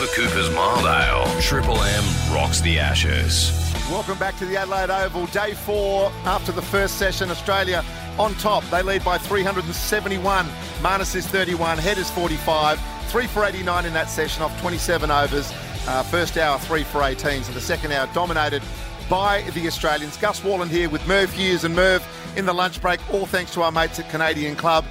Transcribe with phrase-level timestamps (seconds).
[0.00, 1.40] for Cooper's Mild Ale.
[1.42, 2.04] Triple M
[2.34, 3.50] rocks the Ashes.
[3.90, 5.26] Welcome back to the Adelaide Oval.
[5.26, 7.30] Day four after the first session.
[7.30, 7.84] Australia
[8.18, 8.64] on top.
[8.70, 10.46] They lead by 371.
[10.80, 11.76] Marnus is 31.
[11.76, 12.80] Head is 45.
[13.08, 15.52] Three for 89 in that session off 27 overs.
[15.86, 17.42] Uh, first hour, three for 18.
[17.42, 18.62] So the second hour dominated
[19.10, 20.16] by the Australians.
[20.16, 22.02] Gus Worland here with Merv Hughes and Merv
[22.36, 23.00] in the lunch break.
[23.12, 24.86] All thanks to our mates at Canadian Club.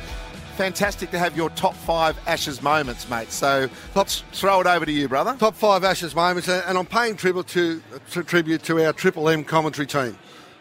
[0.59, 3.31] Fantastic to have your top five Ashes moments, mate.
[3.31, 5.33] So let's throw it over to you, brother.
[5.39, 7.81] Top five Ashes moments, and I'm paying tribute to,
[8.11, 10.17] to tribute to our Triple M commentary team.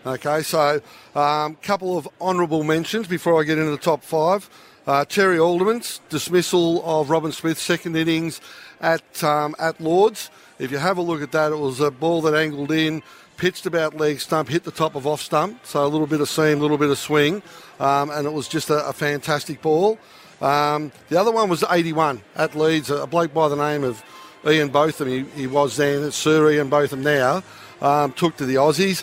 [0.06, 0.80] Okay, so
[1.16, 4.48] a um, couple of honourable mentions before I get into the top five.
[4.87, 8.41] Uh, Terry Alderman's dismissal of Robin Smith's second innings
[8.80, 10.30] at um, at Lords.
[10.61, 13.03] If you have a look at that, it was a ball that angled in,
[13.38, 16.28] pitched about leg stump, hit the top of off stump, so a little bit of
[16.28, 17.42] seam, a little bit of swing,
[17.80, 19.98] um, and it was just a, a fantastic ball.
[20.42, 24.05] Um, the other one was 81 at Leeds, a bloke by the name of
[24.47, 27.42] Ian Botham, he, he was then, Sir Ian Botham now,
[27.80, 29.03] um, took to the Aussies.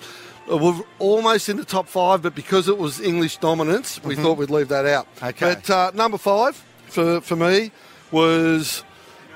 [0.51, 4.23] Uh, we're almost in the top five, but because it was English dominance, we mm-hmm.
[4.23, 5.07] thought we'd leave that out.
[5.23, 5.55] Okay.
[5.55, 6.55] But uh, number five
[6.87, 7.71] for, for me
[8.11, 8.83] was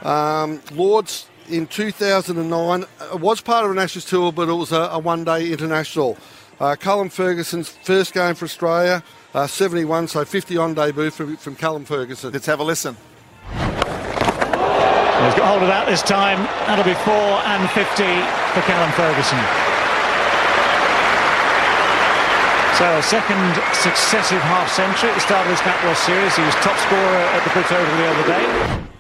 [0.04, 2.86] um, Lords in 2009.
[3.14, 6.18] It was part of an Ashes tour, but it was a, a one day international.
[6.60, 11.56] Uh, Callum Ferguson's first game for Australia, uh, 71, so 50 on debut from, from
[11.56, 12.32] Callum Ferguson.
[12.32, 12.96] Let's have a listen.
[15.20, 16.40] He's got hold of that this time.
[16.68, 18.04] That'll be 4 and 50
[18.56, 19.40] for Callum Ferguson.
[22.80, 26.36] So a second successive half century at the start of this Battle series.
[26.36, 28.99] He was top scorer at the Brit Oval the other day.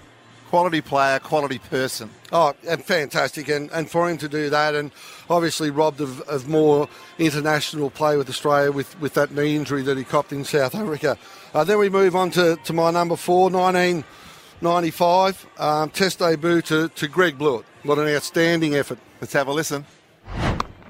[0.49, 2.09] Quality player, quality person.
[2.31, 3.49] Oh, and fantastic.
[3.49, 4.91] And, and for him to do that, and
[5.29, 9.95] obviously robbed of, of more international play with Australia with, with that knee injury that
[9.95, 11.19] he copped in South Africa.
[11.53, 16.89] Uh, then we move on to, to my number four, 1995, um, test debut to,
[16.89, 17.65] to Greg Blewett.
[17.83, 18.97] What an outstanding effort.
[19.21, 19.85] Let's have a listen.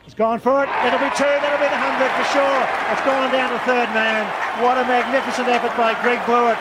[0.06, 0.70] He's gone for it.
[0.88, 1.24] It'll be two.
[1.24, 2.60] That'll be the hundred for sure.
[2.96, 4.24] It's gone down to third man.
[4.64, 6.58] What a magnificent effort by Greg Blewett.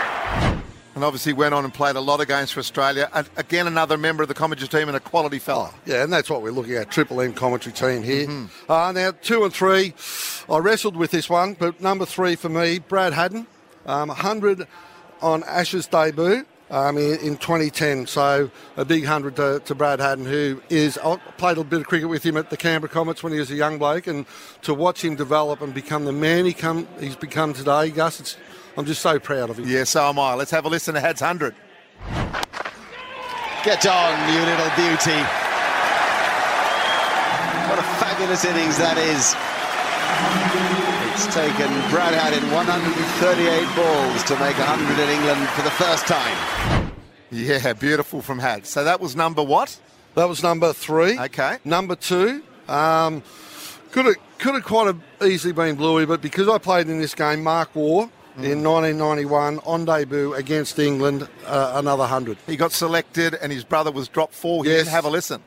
[0.99, 3.09] And obviously went on and played a lot of games for Australia.
[3.15, 5.73] And again, another member of the commentary team and a quality fella.
[5.87, 6.91] Yeah, and that's what we're looking at.
[6.91, 8.27] Triple M commentary team here.
[8.27, 8.73] Mm-hmm.
[8.73, 9.95] Uh, now, two and three.
[10.53, 13.47] I wrestled with this one, but number three for me, Brad Haddin.
[13.87, 14.67] Um, 100
[15.23, 18.09] on Ashes debut um, in, in, 2010.
[18.09, 21.87] So a big hundred to, to, Brad Haddin, who is I played a bit of
[21.87, 24.27] cricket with him at the Canberra Comets when he was a young bloke, and
[24.63, 28.37] to watch him develop and become the man he come he's become today, Gus.
[28.79, 29.67] I'm just so proud of him.
[29.67, 30.35] Yeah, so am I.
[30.35, 31.53] Let's have a listen to Had's hundred.
[33.65, 35.19] Get on, you little beauty.
[37.67, 39.35] What a fabulous innings that is.
[41.13, 46.93] It's taken Brad Haddin 138 balls to make 100 in England for the first time.
[47.33, 48.65] Yeah, beautiful from Had.
[48.65, 49.77] So that was number what?
[50.15, 51.19] That was number three.
[51.19, 51.59] Okay.
[51.65, 53.25] Number two, um,
[53.91, 57.17] could have could have quite have easily been Bluey, but because I played in this
[57.17, 58.11] game, Mark Waugh mm.
[58.45, 62.39] In 1991 on debut against England, uh, another hundred.
[62.47, 64.65] He got selected, and his brother was dropped four.
[64.65, 64.89] Yes.
[64.89, 65.43] Have a listen.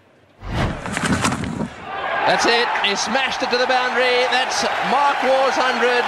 [2.28, 2.68] That's it.
[2.86, 4.24] He smashed it to the boundary.
[4.30, 6.04] That's Mark Waugh's 100.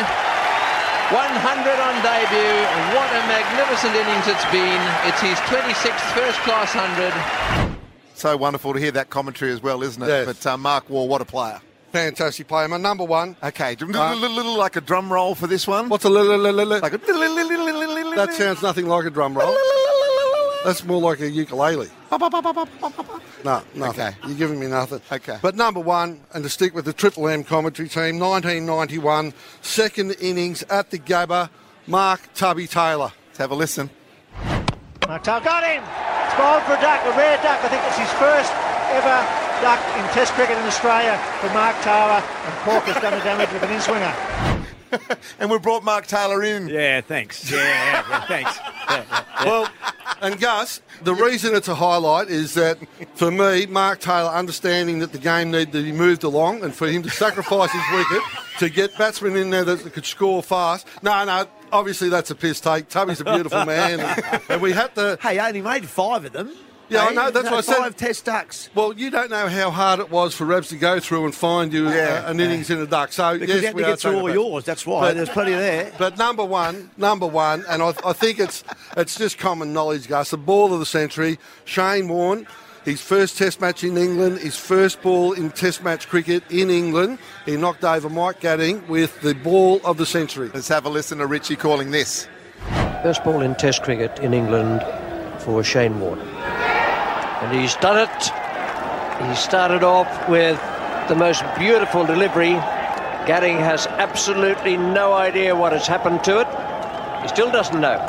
[1.12, 2.58] 100 on debut.
[2.96, 4.82] What a magnificent innings it's been.
[5.10, 7.78] It's his 26th first class 100.
[8.14, 10.08] So wonderful to hear that commentary as well, isn't it?
[10.08, 10.26] Yes.
[10.26, 11.60] But uh, Mark Waugh, what a player.
[11.94, 12.68] Fantastic player.
[12.68, 13.36] My number one.
[13.44, 15.90] Okay, a little, little, little, like a drum roll for this one.
[15.90, 16.80] What's a little, little, little?
[16.80, 19.56] Like a That sounds nothing like a drum roll.
[20.66, 21.90] That's more like a ukulele.
[22.10, 24.06] No, nothing.
[24.06, 24.16] Okay.
[24.26, 25.02] You're giving me nothing.
[25.12, 25.38] Okay.
[25.40, 29.32] But number one, and to stick with the Triple M commentary team, 1991,
[29.62, 31.52] second innings at the Gabba,
[31.86, 33.12] Mark Tubby Taylor.
[33.28, 33.92] Let's have a listen.
[35.08, 35.84] Mark Taylor got him.
[36.26, 37.64] It's bowled for a duck, a rare duck.
[37.64, 38.52] I think it's his first
[38.98, 43.24] ever duck in Test cricket in Australia for Mark Taylor, and Cork has done the
[43.24, 44.14] damage with an in-swinger.
[45.40, 46.68] and we brought Mark Taylor in.
[46.68, 47.50] Yeah, thanks.
[47.50, 48.58] Yeah, yeah, yeah thanks.
[48.58, 49.06] Yeah,
[49.40, 49.46] yeah.
[49.46, 49.70] Well,
[50.22, 52.78] and Gus, the reason it's a highlight is that
[53.16, 56.90] for me, Mark Taylor understanding that the game needed to be moved along and for
[56.90, 58.22] him to sacrifice his wicket
[58.60, 60.86] to get batsmen in there that could score fast.
[61.02, 62.90] No, no, obviously that's a piss take.
[62.90, 65.18] Tubby's a beautiful man, and, and we had to.
[65.22, 66.54] Hey, I only made five of them.
[66.94, 67.32] Yeah, I know.
[67.32, 67.78] That's what I said.
[67.78, 68.70] Five test ducks.
[68.76, 71.74] Well, you don't know how hard it was for Rebs to go through and find
[71.74, 73.12] you yeah, uh, an innings in a duck.
[73.12, 74.64] So because yes, you had to get through all yours.
[74.66, 75.02] That's why.
[75.02, 75.92] But, There's plenty there.
[75.98, 78.64] But number one, number one, and I, I think it's
[78.98, 80.32] it's just common knowledge, Gus.
[80.32, 82.48] The ball of the century, Shane Warne.
[82.86, 87.18] His first Test match in England, his first ball in Test match cricket in England.
[87.46, 90.52] He knocked over Mike Gatting with the ball of the century.
[90.54, 92.28] Let's have a listen to Richie calling this.
[93.02, 94.84] First ball in Test cricket in England
[95.40, 96.20] for Shane Warne.
[97.44, 99.28] And he's done it.
[99.28, 100.58] He started off with
[101.10, 102.54] the most beautiful delivery.
[103.26, 106.48] Gatting has absolutely no idea what has happened to it.
[107.22, 108.00] He still doesn't know.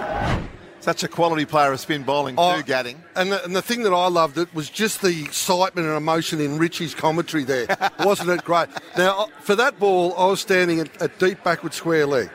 [0.81, 2.97] Such a quality player of spin bowling Oh, too, Gatting.
[3.17, 6.41] And the, and the thing that I loved it was just the excitement and emotion
[6.41, 7.67] in Richie's commentary there.
[8.01, 8.69] Wasn't it great?
[8.97, 12.31] Now, for that ball, I was standing at, at deep backward square leg.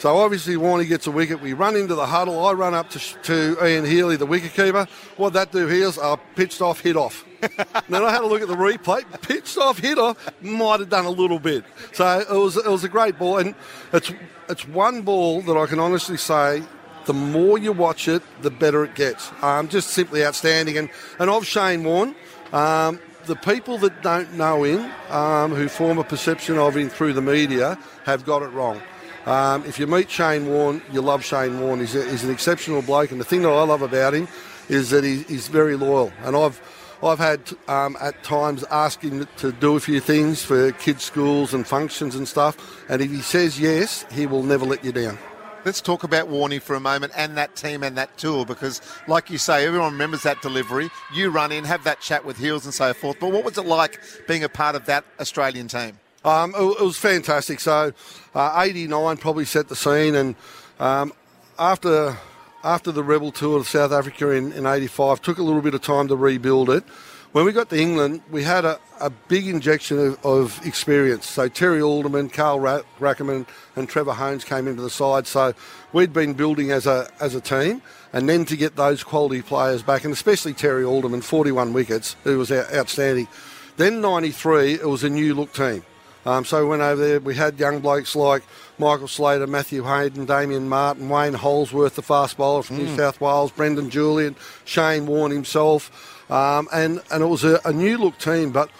[0.00, 1.42] So obviously Warney gets a wicket.
[1.42, 2.46] We run into the huddle.
[2.46, 4.88] I run up to, to Ian Healy, the wicket keeper.
[5.18, 5.98] What'd that do, Heels?
[5.98, 7.26] Uh, pitched off, hit off.
[7.42, 9.04] then I had a look at the replay.
[9.20, 10.16] Pitched off, hit off.
[10.40, 11.64] Might have done a little bit.
[11.92, 13.54] So it was it was a great ball, and
[13.92, 14.10] it's
[14.48, 16.62] it's one ball that I can honestly say
[17.04, 19.30] the more you watch it, the better it gets.
[19.42, 20.78] Um, just simply outstanding.
[20.78, 20.88] And,
[21.18, 22.14] and of Shane Warne,
[22.54, 27.12] um, the people that don't know him, um, who form a perception of him through
[27.12, 28.80] the media, have got it wrong.
[29.26, 31.80] Um, if you meet Shane Warne, you love Shane Warne.
[31.80, 34.28] He's, a, he's an exceptional bloke, and the thing that I love about him
[34.68, 36.12] is that he, he's very loyal.
[36.22, 36.60] And I've
[37.02, 38.64] I've had um, at times
[39.00, 43.10] him to do a few things for kids' schools and functions and stuff, and if
[43.10, 45.18] he says yes, he will never let you down.
[45.64, 49.28] Let's talk about Warney for a moment and that team and that tour because, like
[49.28, 50.88] you say, everyone remembers that delivery.
[51.12, 53.18] You run in, have that chat with Heels and so forth.
[53.20, 55.98] But what was it like being a part of that Australian team?
[56.24, 57.60] Um, it, it was fantastic.
[57.60, 57.92] So,
[58.34, 60.36] uh, 89 probably set the scene, and
[60.78, 61.12] um,
[61.58, 62.16] after
[62.62, 65.80] after the Rebel tour of South Africa in, in 85, took a little bit of
[65.80, 66.84] time to rebuild it.
[67.32, 71.26] When we got to England, we had a, a big injection of, of experience.
[71.26, 73.46] So Terry Alderman, Carl Ra- Rackemann,
[73.76, 75.26] and Trevor Hohns came into the side.
[75.26, 75.54] So
[75.92, 77.82] we'd been building as a as a team,
[78.12, 82.36] and then to get those quality players back, and especially Terry Alderman, 41 wickets, who
[82.36, 83.28] was outstanding.
[83.76, 85.84] Then 93, it was a new look team.
[86.26, 87.20] Um, so we went over there.
[87.20, 88.42] We had young blokes like
[88.78, 93.50] Michael Slater, Matthew Hayden, Damien Martyn, Wayne Holdsworth, the fast bowler from New South Wales,
[93.50, 95.90] Brendan Julian, Shane Warne himself,
[96.30, 98.52] um, and and it was a, a new look team.
[98.52, 98.70] But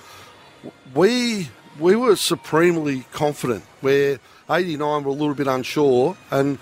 [0.95, 1.49] we
[1.79, 3.65] we were supremely confident.
[3.81, 4.19] Where
[4.51, 6.59] 89 were a little bit unsure, and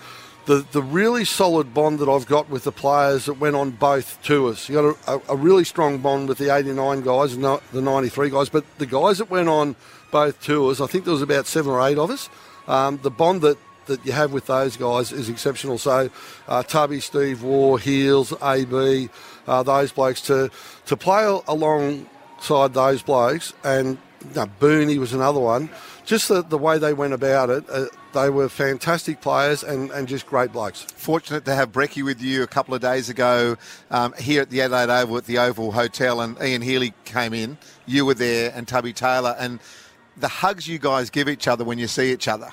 [0.49, 4.19] the the really solid bond that I've got with the players that went on both
[4.23, 4.67] tours.
[4.67, 8.49] You got a, a, really strong bond with the 89 guys and the 93 guys,
[8.49, 9.75] but the guys that went on
[10.09, 12.31] both tours, I think there was about seven or eight of us.
[12.67, 15.77] Um, the bond that that you have with those guys is exceptional.
[15.77, 16.09] So,
[16.47, 19.09] uh, Tubby, Steve Waugh, Heels, AB,
[19.45, 20.49] uh, those blokes to
[20.87, 23.99] to play alongside those blokes, and
[24.35, 25.69] no, Booney was another one.
[26.05, 30.07] Just the, the way they went about it, uh, they were fantastic players and, and
[30.07, 30.81] just great blokes.
[30.95, 33.57] Fortunate to have Brecky with you a couple of days ago
[33.91, 37.57] um, here at the Adelaide Oval at the Oval Hotel, and Ian Healy came in.
[37.85, 39.59] You were there, and Tubby Taylor, and
[40.17, 42.49] the hugs you guys give each other when you see each other,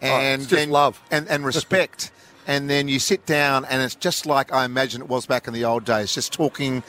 [0.00, 1.00] and Oh, it's just then- love.
[1.10, 2.10] and, and respect.
[2.48, 5.54] and then you sit down, and it's just like I imagine it was back in
[5.54, 6.82] the old days, just talking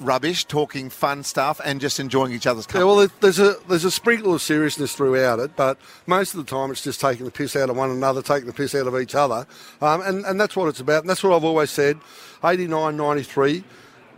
[0.00, 2.94] rubbish, talking fun stuff, and just enjoying each other's Yeah, company.
[2.96, 6.70] well, there's a there's a sprinkle of seriousness throughout it, but most of the time
[6.70, 9.14] it's just taking the piss out of one another, taking the piss out of each
[9.14, 9.46] other,
[9.80, 11.02] um, and and that's what it's about.
[11.02, 11.98] And that's what I've always said.
[12.44, 13.64] 89, 93,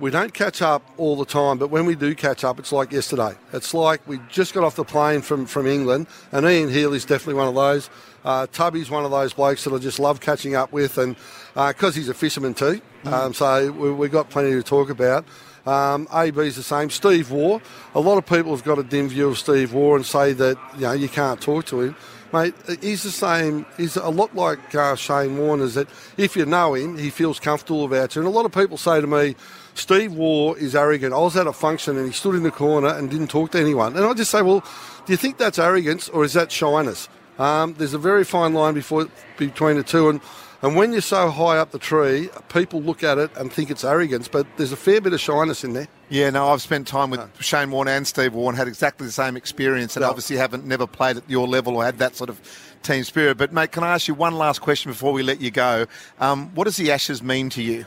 [0.01, 2.91] we don't catch up all the time, but when we do catch up, it's like
[2.93, 3.35] yesterday.
[3.53, 7.35] It's like we just got off the plane from from England, and Ian Healy's definitely
[7.35, 7.91] one of those.
[8.25, 11.15] Uh, Tubby's one of those blokes that I just love catching up with, and
[11.55, 15.25] because he's a fisherman too, um, so we, we've got plenty to talk about.
[15.67, 16.91] Um, AB's the same.
[16.91, 17.61] Steve Waugh.
[17.95, 20.57] A lot of people have got a dim view of Steve Waugh and say that
[20.75, 21.97] you know you can't talk to him,
[22.33, 22.55] mate.
[22.81, 23.67] He's the same.
[23.77, 25.61] He's a lot like uh, Shane Warne.
[25.61, 28.23] Is that if you know him, he feels comfortable about you.
[28.23, 29.35] And a lot of people say to me,
[29.75, 31.13] Steve Waugh is arrogant.
[31.13, 33.59] I was at a function and he stood in the corner and didn't talk to
[33.59, 33.97] anyone.
[33.97, 34.61] And I just say, well,
[35.05, 37.09] do you think that's arrogance or is that shyness?
[37.39, 40.21] Um, there's a very fine line before, between the two, and
[40.63, 43.85] and when you're so high up the tree, people look at it and think it's
[43.85, 45.89] arrogance, but there's a fair bit of shyness in there.
[46.09, 49.37] Yeah, no, I've spent time with Shane Warne and Steve Warne, had exactly the same
[49.37, 50.09] experience, and Yeah.
[50.09, 52.41] obviously haven't never played at your level or had that sort of
[52.83, 53.37] team spirit.
[53.39, 55.87] But mate, can I ask you one last question before we let you go?
[56.21, 57.85] Um, what does the Ashes mean to you?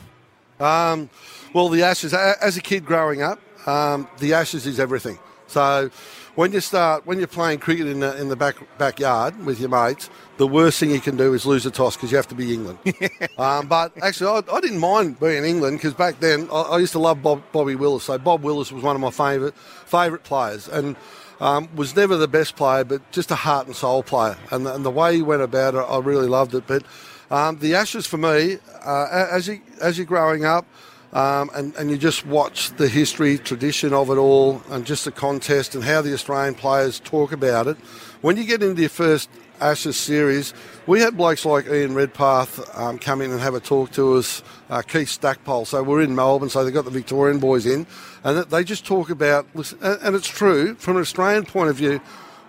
[0.60, 1.10] Um,
[1.54, 5.18] well, the Ashes, as a kid growing up, um, the Ashes is everything.
[5.50, 5.90] So
[6.36, 9.70] when you start, when you're playing cricket in the, in the back, backyard with your
[9.70, 12.36] mates, the worst thing you can do is lose a toss because you have to
[12.36, 12.80] be England.
[13.38, 16.94] um, but actually, I, I didn't mind being England because back then I, I used
[16.94, 18.04] to love Bob, Bobby Willis.
[18.06, 20.96] So Bob Willis was one of my favourite favourite players and
[21.40, 24.38] um, was never the best player, but just a heart and soul player.
[24.52, 26.68] And the, and the way he went about it, I really loved it.
[26.68, 26.84] But
[27.32, 30.66] um, the Ashes for me, uh, as you as you're growing up,
[31.14, 35.12] um, and, and you just watch the history, tradition of it all, and just the
[35.12, 37.78] contest and how the Australian players talk about it.
[38.22, 39.30] When you get into your first
[39.62, 40.54] Ashes series,
[40.88, 44.42] we had blokes like Ian Redpath um, come in and have a talk to us,
[44.70, 45.66] uh, Keith Stackpole.
[45.66, 47.86] So we're in Melbourne, so they've got the Victorian boys in,
[48.24, 49.46] and they just talk about,
[49.82, 52.00] and it's true, from an Australian point of view,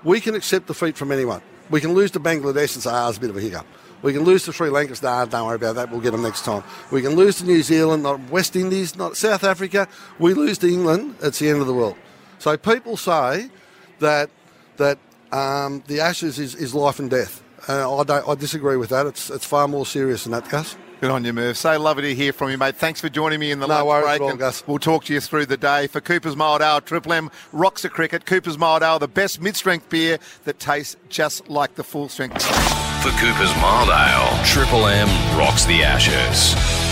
[0.05, 1.43] we can accept defeat from anyone.
[1.69, 3.67] We can lose to Bangladesh and say, ah, it's a bit of a hiccup.
[4.03, 6.45] We can lose to Sri Lanka, nah, don't worry about that, we'll get them next
[6.45, 6.63] time.
[6.91, 9.89] We can lose to New Zealand, not West Indies, not South Africa.
[10.19, 11.97] We lose to England, it's the end of the world.
[12.39, 13.51] So people say
[13.99, 14.31] that
[14.79, 14.99] that
[15.33, 17.43] um, the Ashes is, is life and death.
[17.69, 18.27] Uh, I don't.
[18.27, 19.05] I disagree with that.
[19.07, 20.77] It's it's far more serious than that, Gus.
[21.03, 21.57] Good on you, Merv.
[21.57, 22.77] So lovely to hear from you, mate.
[22.77, 24.21] Thanks for joining me in the No lunch worries break.
[24.23, 24.67] all, Gus.
[24.67, 25.87] We'll talk to you through the day.
[25.87, 28.27] For Cooper's Mild Ale, Triple M rocks a cricket.
[28.27, 32.90] Cooper's Mild Ale, the best mid-strength beer that tastes just like the full-strength.
[33.01, 36.90] For Cooper's Mild Ale, Triple M rocks the Ashes.